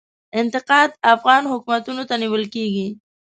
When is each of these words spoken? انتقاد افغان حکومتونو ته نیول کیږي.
انتقاد 0.41 0.89
افغان 1.13 1.43
حکومتونو 1.51 2.03
ته 2.09 2.15
نیول 2.21 2.43
کیږي. 2.55 2.87